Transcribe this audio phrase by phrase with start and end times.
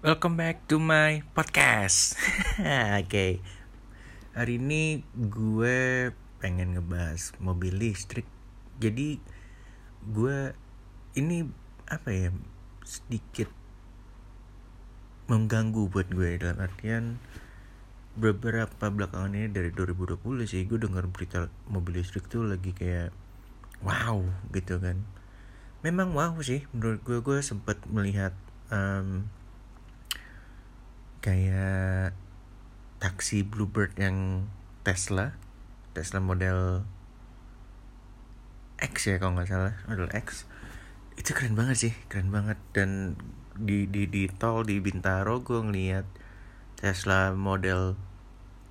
[0.00, 2.16] Welcome back to my podcast.
[3.04, 3.44] Oke.
[4.32, 6.08] Hari ini gue
[6.40, 8.24] pengen ngebahas mobil listrik.
[8.80, 9.20] Jadi
[10.08, 10.56] gue
[11.20, 11.44] ini
[11.84, 12.32] apa ya
[12.80, 13.52] sedikit
[15.28, 17.20] mengganggu buat gue dalam artian
[18.16, 20.16] beberapa belakangan ini dari 2020
[20.48, 23.12] sih gue dengar berita mobil listrik tuh lagi kayak
[23.84, 24.24] wow
[24.56, 25.04] gitu kan.
[25.84, 28.32] Memang wow sih menurut gue gue sempat melihat
[28.72, 29.28] um,
[31.20, 32.16] kayak
[33.00, 34.48] taksi Bluebird yang
[34.84, 35.36] Tesla.
[35.92, 36.84] Tesla model
[38.80, 39.74] X ya kalau nggak salah.
[39.88, 40.48] Model X.
[41.16, 42.56] Itu keren banget sih keren banget.
[42.72, 43.16] Dan
[43.56, 46.08] di di di tol di Bintaro gue ngeliat
[46.80, 47.92] Tesla model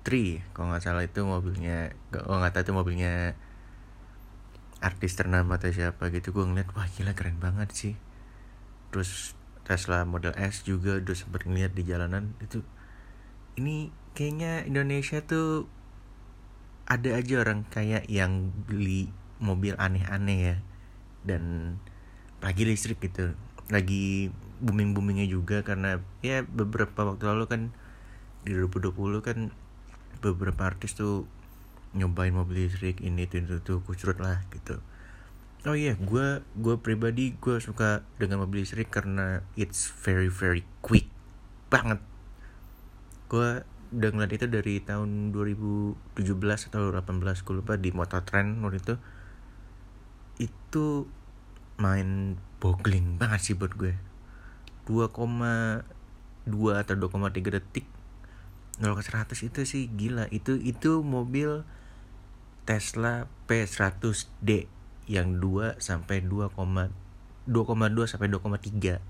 [0.02, 1.94] 3 kalau nggak salah itu mobilnya.
[2.10, 3.14] Kalau nggak tahu itu mobilnya
[4.82, 6.34] artis ternama atau siapa gitu.
[6.34, 7.94] Gue ngeliat wah gila keren banget sih.
[8.90, 12.64] Terus Tesla Model S juga udah sempet ngeliat di jalanan itu
[13.60, 15.68] ini kayaknya Indonesia tuh
[16.90, 20.56] ada aja orang kayak yang beli mobil aneh-aneh ya
[21.22, 21.76] dan
[22.42, 23.36] pagi listrik gitu.
[23.70, 27.62] Lagi booming boomingnya juga karena ya beberapa waktu lalu kan
[28.42, 29.38] di 2020 kan
[30.20, 31.24] beberapa artis tuh
[31.96, 34.82] nyobain mobil listrik ini itu itu tuh kucurut lah gitu
[35.68, 40.64] oh iya yeah, gue gue pribadi gue suka dengan mobil listrik karena it's very very
[40.80, 41.12] quick
[41.68, 42.00] banget.
[43.28, 46.16] Gue udah ngeliat itu dari tahun 2017
[46.72, 48.94] atau 18 gue lupa di motor trend waktu itu.
[50.40, 51.04] Itu
[51.76, 53.92] main boggling banget sih buat gue.
[54.88, 55.12] 2,2
[56.72, 57.84] atau 2,3 detik
[58.80, 60.24] 0 ke 100 itu sih gila.
[60.32, 61.68] Itu itu mobil
[62.64, 64.79] Tesla P100D
[65.10, 67.50] yang 2 sampai 2, 2,2
[68.06, 69.02] sampai 2,3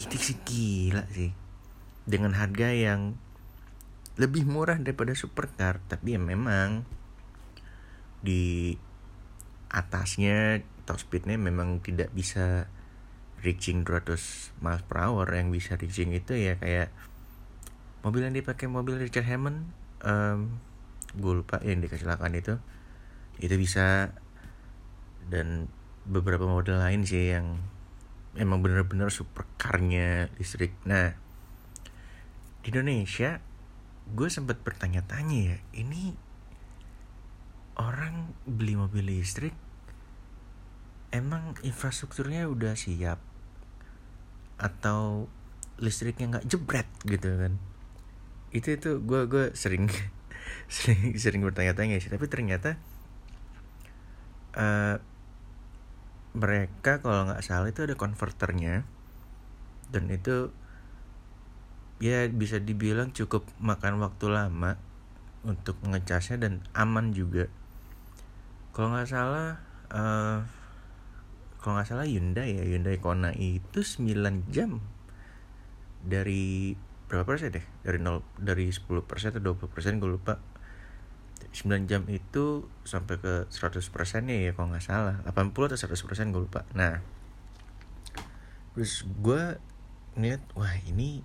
[0.00, 1.36] itu sih gila sih.
[2.08, 3.20] Dengan harga yang
[4.16, 6.84] lebih murah daripada supercar tapi ya memang
[8.24, 8.76] di
[9.72, 12.68] atasnya top speednya memang tidak bisa
[13.44, 14.16] reaching 200
[14.64, 15.28] miles per hour.
[15.28, 16.88] Yang bisa reaching itu ya kayak
[18.00, 19.68] mobil yang dipakai mobil Richard Hammond
[20.08, 20.56] um,
[21.12, 22.56] gue lupa yang dikecelakaan itu.
[23.36, 24.16] Itu bisa
[25.30, 25.70] dan
[26.02, 27.62] beberapa model lain sih yang
[28.34, 30.74] emang bener-bener supercarnya listrik.
[30.88, 31.14] Nah
[32.62, 33.42] di Indonesia
[34.12, 36.14] gue sempat bertanya-tanya ya ini
[37.78, 39.54] orang beli mobil listrik
[41.12, 43.20] emang infrastrukturnya udah siap?
[44.56, 45.28] Atau
[45.76, 47.60] listriknya nggak jebret gitu kan?
[48.50, 49.86] Itu itu gue gue sering
[50.72, 52.10] sering sering bertanya-tanya sih.
[52.10, 52.80] Tapi ternyata
[54.56, 54.96] uh,
[56.32, 58.88] mereka kalau nggak salah itu ada konverternya
[59.92, 60.48] dan itu
[62.00, 64.80] ya bisa dibilang cukup makan waktu lama
[65.44, 67.46] untuk ngecasnya dan aman juga.
[68.72, 69.60] Kalau nggak salah
[69.92, 70.40] uh,
[71.60, 74.80] kalau nggak salah Hyundai ya Hyundai Kona itu 9 jam.
[76.02, 76.74] Dari
[77.12, 80.40] berapa persen deh dari 0 dari 10 persen atau 20 persen gue lupa
[81.52, 83.84] 9 jam itu sampai ke 100%
[84.28, 85.20] ya kalau nggak salah.
[85.28, 86.64] 80 atau 100% gue lupa.
[86.72, 87.04] Nah
[88.72, 89.60] terus gue
[90.16, 91.20] ngeliat wah ini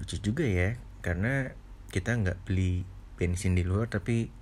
[0.00, 1.52] lucu juga ya karena
[1.92, 2.88] kita nggak beli
[3.20, 4.32] bensin di luar tapi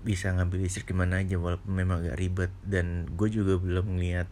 [0.00, 2.52] bisa ngambil listrik gimana aja walaupun memang agak ribet.
[2.64, 4.28] Dan gue juga belum ngeliat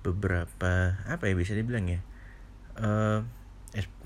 [0.00, 2.00] beberapa apa ya bisa dibilang ya
[2.80, 3.20] uh,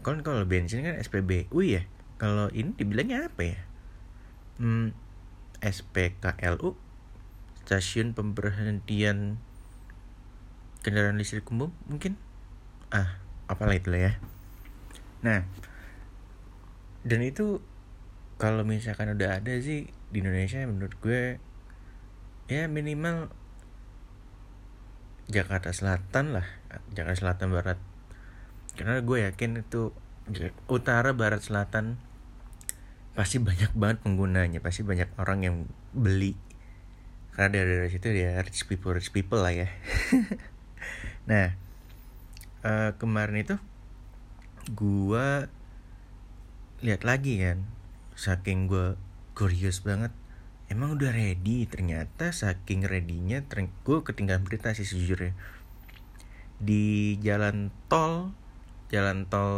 [0.03, 1.87] kalau kalau bensin kan SPBU ya?
[2.19, 3.59] Kalau ini dibilangnya apa ya
[4.59, 4.95] hmm,
[5.65, 6.77] SPKLU
[7.65, 9.41] stasiun pemberhentian
[10.85, 12.21] kendaraan listrik umum mungkin?
[12.93, 13.17] Ah
[13.49, 14.21] apalah itu ya.
[15.25, 15.49] Nah
[17.05, 17.61] dan itu
[18.37, 21.41] kalau misalkan udah ada sih di Indonesia menurut gue
[22.49, 23.33] ya minimal
[25.33, 26.47] Jakarta Selatan lah
[26.93, 27.79] Jakarta Selatan Barat.
[28.77, 29.95] Karena gue yakin itu
[30.69, 32.00] utara barat selatan
[33.14, 35.56] pasti banyak banget penggunanya pasti banyak orang yang
[35.94, 36.34] beli.
[37.34, 39.69] Karena dari, dari situ ya rich people rich people lah ya.
[41.31, 41.56] Nah
[42.61, 43.56] uh, kemarin itu
[44.76, 45.49] gua
[46.84, 47.64] lihat lagi kan
[48.12, 49.00] saking gua
[49.32, 50.12] curious banget
[50.69, 51.64] emang udah ready?
[51.70, 55.32] Ternyata saking readynya gue ketinggalan berita sih sejujurnya.
[56.61, 58.32] Di jalan tol
[58.93, 59.52] jalan tol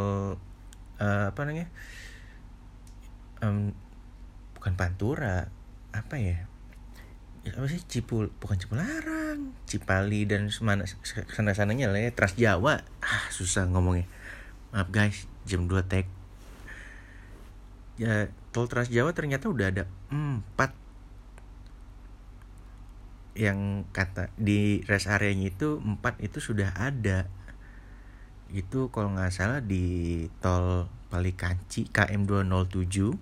[1.03, 1.69] uh, apa namanya
[3.43, 3.73] um,
[4.57, 5.49] bukan Pantura
[5.93, 6.47] apa ya?
[7.47, 7.81] Apa sih?
[7.87, 10.83] Cipul bukan Cipularang Cipali dan mana
[11.31, 12.83] sana sananya lah ya Tras Jawa.
[13.03, 14.07] Ah susah ngomongnya.
[14.75, 16.07] Maaf guys jam 2 tag
[17.97, 20.73] ya tol Trans Jawa ternyata udah ada empat.
[23.37, 27.29] Yang kata di rest areanya itu empat itu sudah ada
[28.55, 33.15] itu kalau nggak salah di tol Palikanci KM 207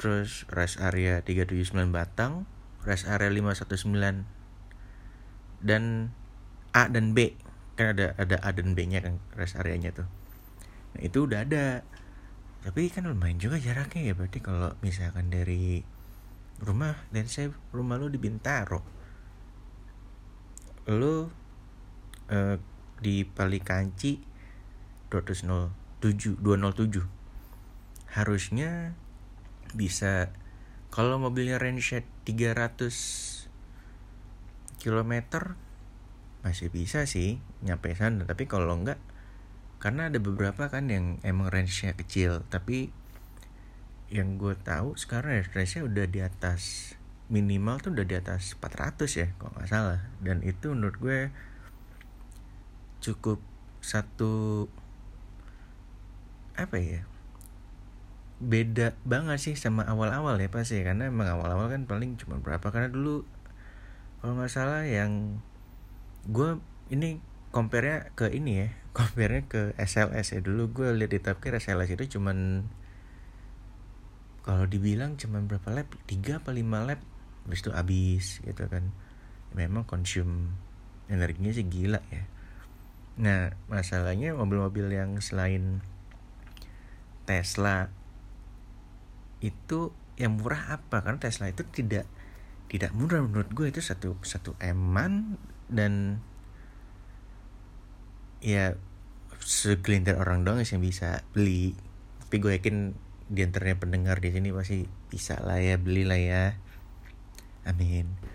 [0.00, 2.48] terus rest area 379 Batang
[2.86, 4.24] rest area 519
[5.60, 6.08] dan
[6.72, 7.36] A dan B
[7.80, 10.08] kan ada ada A dan B nya kan rest areanya tuh.
[10.96, 11.80] Nah itu udah ada.
[12.60, 15.80] Tapi kan lumayan juga jaraknya ya berarti kalau misalkan dari
[16.60, 18.84] rumah dan saya rumah lu di Bintaro.
[20.92, 21.24] Lu
[22.28, 22.56] uh,
[23.00, 24.20] di Palikanci
[25.10, 27.20] 207 207
[28.14, 28.94] harusnya
[29.74, 30.34] bisa.
[30.90, 32.82] Kalau mobilnya range 300
[34.82, 35.12] km
[36.42, 38.26] masih bisa sih nyampe sana.
[38.26, 38.98] Tapi kalau enggak
[39.80, 42.42] karena ada beberapa kan yang emang range-nya kecil.
[42.50, 42.90] Tapi
[44.10, 46.92] yang gue tahu sekarang range-nya udah di atas
[47.30, 50.00] minimal tuh udah di atas 400 ya kalau nggak salah.
[50.18, 51.18] Dan itu menurut gue
[53.00, 53.40] cukup
[53.80, 54.68] satu
[56.56, 57.02] apa ya
[58.40, 62.88] beda banget sih sama awal-awal ya pasti karena emang awal-awal kan paling cuma berapa karena
[62.88, 63.24] dulu
[64.20, 65.40] kalau nggak salah yang
[66.28, 66.60] gue
[66.92, 67.20] ini
[67.50, 70.40] compare ke ini ya compare ke SLS ya.
[70.44, 72.68] Dulu gue lihat di Tapkir SLS itu cuman
[74.40, 77.00] kalau dibilang cuman berapa lap tiga apa lima lap
[77.44, 78.92] habis itu habis gitu kan.
[79.56, 80.54] Memang konsum
[81.10, 82.22] energinya sih gila ya
[83.20, 85.84] nah masalahnya mobil-mobil yang selain
[87.28, 87.92] Tesla
[89.44, 91.04] itu yang murah apa?
[91.04, 92.08] Karena Tesla itu tidak
[92.72, 93.68] tidak murah menurut gue.
[93.68, 95.36] Itu satu satu eman
[95.68, 96.24] dan
[98.40, 98.74] ya
[99.40, 101.76] segelintir orang doang yang bisa beli.
[102.24, 102.96] Tapi gue yakin
[103.30, 106.44] di antaranya pendengar di sini pasti bisa lah ya beli lah ya.
[107.68, 108.29] Amin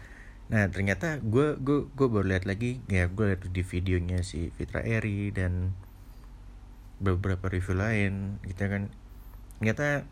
[0.45, 4.85] nah ternyata gue gue gue baru lihat lagi ya gue lihat di videonya si Fitra
[4.85, 5.73] Eri dan
[6.99, 8.91] beberapa review lain gitu kan.
[9.59, 10.07] Ternyata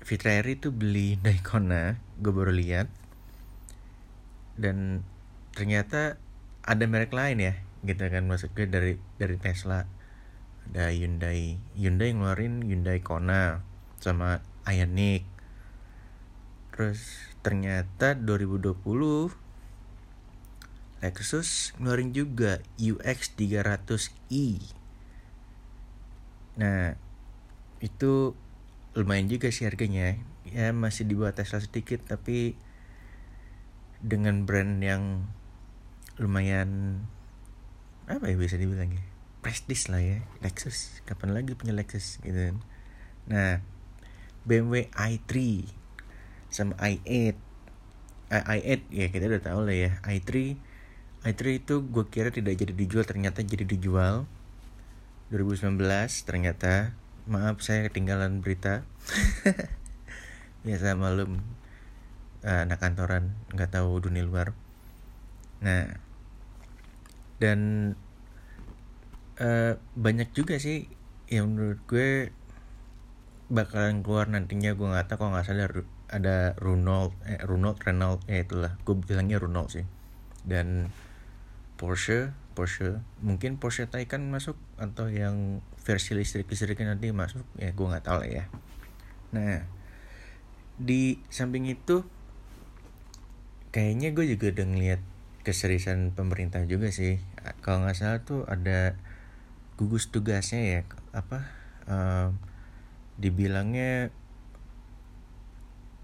[0.00, 2.88] Fitra Eri tuh beli Daycona gue baru lihat.
[4.60, 5.06] Dan
[5.56, 6.20] ternyata
[6.62, 8.26] ada merek lain ya gitu kan.
[8.26, 9.86] Maksudnya dari dari Tesla.
[10.70, 13.64] Ada Hyundai Hyundai ngeluarin Hyundai Kona
[13.98, 15.26] sama Ioniq.
[16.70, 18.80] Terus ternyata 2020
[21.00, 24.60] Lexus ngeluarin juga UX 300i
[26.60, 26.92] nah
[27.80, 28.36] itu
[28.94, 30.20] lumayan juga sih harganya.
[30.50, 32.58] Ya masih di bawah Tesla sedikit tapi
[34.00, 35.28] dengan brand yang
[36.20, 37.00] lumayan
[38.08, 39.04] apa ya bisa dibilang ya
[39.40, 41.00] prestis lah ya Lexus.
[41.08, 42.56] Kapan lagi punya Lexus gitu kan.
[43.30, 43.50] Nah
[44.44, 45.32] BMW i3
[46.50, 47.50] sama i8
[48.30, 49.90] i8 ya kita udah tahu lah ya.
[50.06, 50.54] I3
[51.26, 54.30] i3 itu gue kira tidak jadi dijual ternyata jadi dijual.
[55.34, 55.78] 2019
[56.26, 56.94] ternyata.
[57.26, 58.86] Maaf saya ketinggalan berita.
[60.66, 61.42] Biasa malum
[62.40, 64.54] anak kantoran nggak tahu dunia luar.
[65.62, 65.98] Nah
[67.40, 67.92] dan
[69.40, 70.86] uh, banyak juga sih
[71.32, 72.30] yang menurut gue
[73.50, 75.66] bakalan keluar nantinya gue nggak tahu kalau nggak salah
[76.10, 78.74] ada Renault eh, Renault Renault ya itulah.
[78.82, 79.86] Gue bilangnya Renault sih.
[80.42, 80.90] Dan
[81.78, 83.00] Porsche Porsche.
[83.22, 88.26] Mungkin Porsche Taycan masuk atau yang versi listrik listriknya nanti masuk ya gue nggak tahu
[88.26, 88.44] lah ya.
[89.32, 89.64] Nah
[90.76, 92.04] di samping itu
[93.70, 95.00] kayaknya gue juga udah ngeliat
[95.46, 97.22] keseriusan pemerintah juga sih.
[97.64, 98.98] Kalau nggak salah tuh ada
[99.80, 100.80] gugus tugasnya ya
[101.16, 101.48] apa
[101.88, 102.28] uh,
[103.16, 104.12] dibilangnya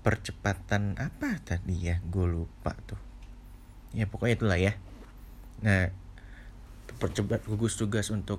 [0.07, 1.99] percepatan apa tadi ya?
[2.07, 3.01] Gue lupa tuh.
[3.91, 4.79] Ya pokoknya itulah ya.
[5.67, 5.91] Nah
[7.03, 8.39] percepat gugus tugas untuk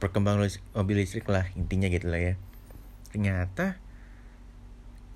[0.00, 2.34] perkembangan mobil listrik lah intinya gitu lah ya.
[3.12, 3.76] Ternyata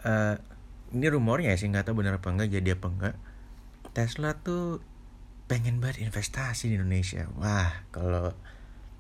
[0.04, 0.36] uh,
[0.92, 3.16] ini rumornya sih nggak tahu benar apa enggak jadi apa enggak
[3.96, 4.84] Tesla tuh
[5.48, 7.32] pengen banget investasi di Indonesia.
[7.40, 8.36] Wah, kalau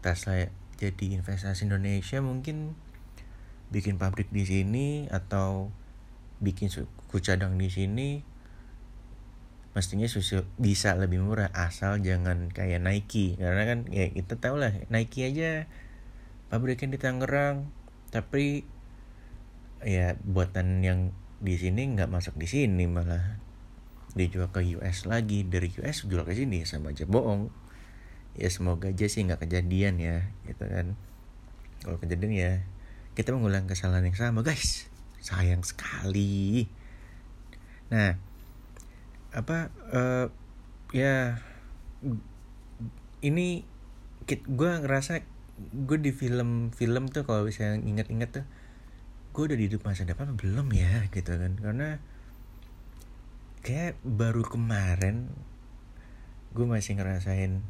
[0.00, 0.48] Tesla
[0.80, 2.72] jadi investasi Indonesia mungkin
[3.68, 5.68] bikin pabrik di sini atau
[6.40, 8.36] bikin suku cadang di sini
[9.76, 13.36] mestinya susu bisa lebih murah asal jangan kayak Nike.
[13.36, 15.68] Karena kan ya kita tahu lah Nike aja
[16.48, 17.68] pabriknya di Tangerang.
[18.08, 18.64] Tapi
[19.84, 21.12] ya buatan yang
[21.44, 23.36] di sini nggak masuk di sini malah.
[24.16, 27.52] Dijual ke US lagi dari US jual ke sini sama aja bohong.
[28.32, 30.96] Ya semoga aja sih nggak kejadian ya gitu kan.
[31.84, 32.52] Kalau kejadian ya
[33.12, 34.88] kita mengulang kesalahan yang sama guys
[35.26, 36.70] sayang sekali.
[37.90, 38.14] Nah
[39.34, 40.26] apa uh,
[40.94, 41.42] ya
[43.26, 43.66] ini
[44.30, 45.26] gue ngerasa
[45.58, 48.46] gue di film-film tuh kalau bisa inget-inget tuh
[49.34, 51.58] gue udah di hidup masa depan belum ya gitu kan.
[51.58, 51.98] Karena
[53.66, 55.26] kayak baru kemarin
[56.54, 57.60] gue masih ngerasain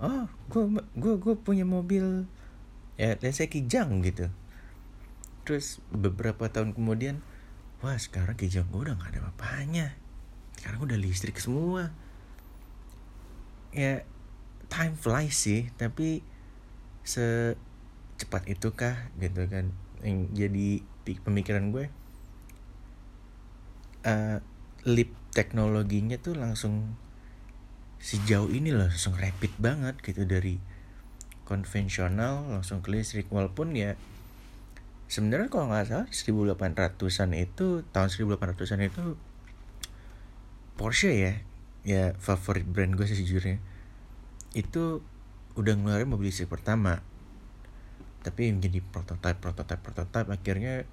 [0.00, 0.64] oh gue
[0.96, 2.24] gue gue punya mobil
[2.96, 4.32] ya let's say kijang gitu
[5.44, 7.24] terus beberapa tahun kemudian
[7.80, 9.96] wah sekarang kijang gue udah gak ada apa-apanya.
[10.56, 11.92] Sekarang udah listrik semua.
[13.72, 14.04] Ya
[14.70, 16.22] time flies sih tapi
[17.02, 19.72] secepat itukah gitu kan
[20.04, 20.84] yang jadi
[21.24, 21.88] pemikiran gue?
[24.00, 24.40] Uh,
[24.88, 26.96] leap teknologinya tuh langsung
[28.00, 30.56] sejauh ini loh langsung rapid banget gitu dari
[31.44, 33.28] konvensional langsung ke listrik.
[33.28, 33.98] Walaupun ya
[35.10, 39.18] sebenarnya kalau nggak salah 1800-an itu tahun 1800-an itu
[40.78, 41.34] Porsche ya
[41.84, 43.58] ya favorit brand gue sejujurnya.
[44.56, 45.04] Itu
[45.58, 47.02] udah ngeluarin mobil listrik pertama.
[48.22, 50.88] Tapi menjadi prototype prototype prototype akhirnya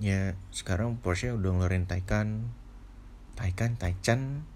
[0.00, 2.48] ya sekarang Porsche udah ngeluarin Taycan
[3.36, 4.46] Taycan Taycan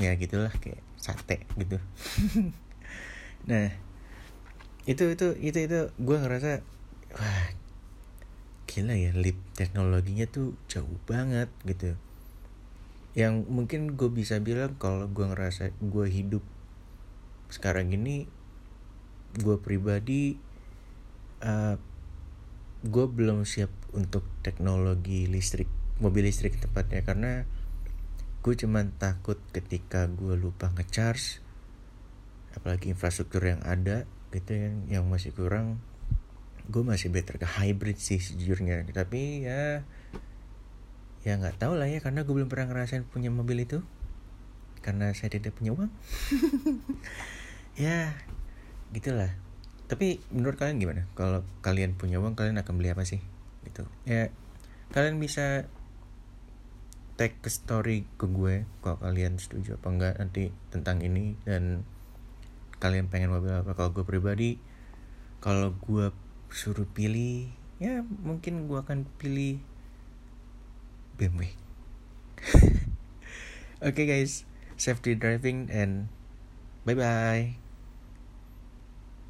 [0.00, 1.76] ya gitulah kayak sate gitu.
[3.42, 3.74] Nah
[4.86, 6.62] itu itu itu itu gue ngerasa
[7.14, 7.46] wah
[8.72, 11.92] gila ya leap teknologinya tuh jauh banget gitu.
[13.12, 16.40] Yang mungkin gue bisa bilang kalau gue ngerasa gue hidup
[17.52, 18.24] sekarang ini
[19.36, 20.40] gue pribadi
[21.44, 21.76] uh,
[22.80, 25.68] gue belum siap untuk teknologi listrik
[26.00, 27.04] mobil listrik tepatnya.
[27.04, 27.44] Karena
[28.40, 31.44] gue cuman takut ketika gue lupa ngecharge
[32.56, 35.84] apalagi infrastruktur yang ada gitu yang yang masih kurang
[36.68, 38.86] gue masih better ke hybrid sih sejujurnya.
[38.90, 39.82] Tapi ya
[41.22, 43.82] ya nggak tahu lah ya karena gue belum pernah ngerasain punya mobil itu.
[44.82, 45.90] Karena saya tidak punya uang.
[47.72, 48.12] Ya
[48.92, 49.32] gitulah.
[49.88, 51.08] Tapi menurut kalian gimana?
[51.16, 53.20] Kalau kalian punya uang kalian akan beli apa sih?
[53.64, 53.88] Gitu.
[54.04, 54.28] Ya
[54.92, 55.64] kalian bisa
[57.16, 61.84] tag ke story ke gue kalau kalian setuju apa enggak nanti tentang ini dan
[62.76, 63.72] kalian pengen mobil apa.
[63.72, 64.60] Kalau gue pribadi
[65.42, 66.12] kalau gue
[66.52, 67.48] suruh pilih
[67.82, 69.58] ya mungkin gue akan pilih
[71.18, 71.50] BMW.
[73.86, 74.46] okay guys,
[74.78, 76.12] safety driving and
[76.86, 77.58] bye bye.